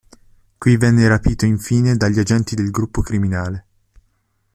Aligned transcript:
Qui 0.57 0.77
venne 0.77 1.07
rapito 1.07 1.45
infine 1.45 1.95
dagli 1.95 2.17
agenti 2.17 2.55
del 2.55 2.71
gruppo 2.71 3.01
criminale. 3.01 3.65